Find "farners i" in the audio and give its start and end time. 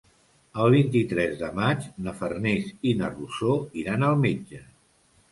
2.21-2.93